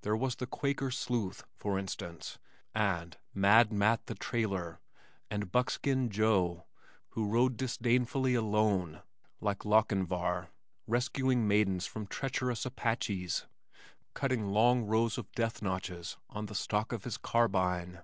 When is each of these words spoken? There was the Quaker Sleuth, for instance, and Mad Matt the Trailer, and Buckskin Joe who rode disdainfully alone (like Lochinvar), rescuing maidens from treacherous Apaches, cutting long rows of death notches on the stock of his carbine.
There 0.00 0.16
was 0.16 0.34
the 0.34 0.48
Quaker 0.48 0.90
Sleuth, 0.90 1.44
for 1.56 1.78
instance, 1.78 2.40
and 2.74 3.16
Mad 3.32 3.72
Matt 3.72 4.06
the 4.06 4.16
Trailer, 4.16 4.80
and 5.30 5.52
Buckskin 5.52 6.10
Joe 6.10 6.64
who 7.10 7.28
rode 7.28 7.56
disdainfully 7.56 8.34
alone 8.34 9.00
(like 9.40 9.64
Lochinvar), 9.64 10.48
rescuing 10.88 11.46
maidens 11.46 11.86
from 11.86 12.08
treacherous 12.08 12.66
Apaches, 12.66 13.46
cutting 14.12 14.48
long 14.48 14.86
rows 14.86 15.16
of 15.18 15.30
death 15.36 15.62
notches 15.62 16.16
on 16.28 16.46
the 16.46 16.56
stock 16.56 16.90
of 16.90 17.04
his 17.04 17.16
carbine. 17.16 18.02